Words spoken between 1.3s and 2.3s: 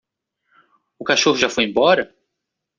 já foi embora?